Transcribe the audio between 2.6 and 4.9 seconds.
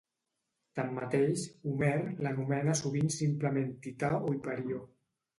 sovint simplement Tità o Hiperió.